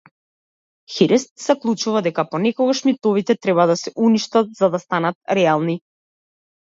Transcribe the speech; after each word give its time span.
Хирст 0.93 1.31
заклучува 1.47 2.01
дека 2.07 2.25
понекогаш 2.31 2.81
митовите 2.89 3.37
треба 3.47 3.67
да 3.73 3.77
се 3.83 3.93
уништат 4.09 4.51
за 4.63 4.71
да 4.77 4.85
станат 4.85 5.21
реални. 5.41 5.77